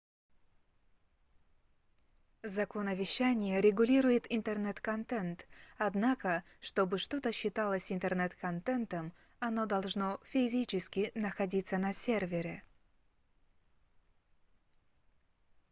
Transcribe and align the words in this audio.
закон 2.41 2.87
о 2.87 2.95
вещание 2.95 3.61
регулирует 3.61 4.25
интернет-контент 4.31 5.45
однако 5.77 6.43
что 6.59 6.87
бы 6.87 6.97
что-то 6.97 7.31
считалось 7.31 7.91
интернет-контентом 7.91 9.13
оно 9.37 9.67
должно 9.67 10.19
физически 10.23 11.11
находится 11.13 11.77
на 11.77 11.93
сервере 11.93 12.63